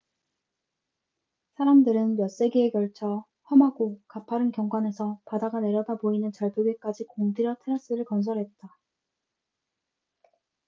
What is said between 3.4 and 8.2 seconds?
험하고 가파른 경관에서 바다가 내려다 보이는 절벽에까지 공들여 테라스를